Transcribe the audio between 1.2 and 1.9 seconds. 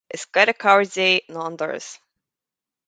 ná an doras.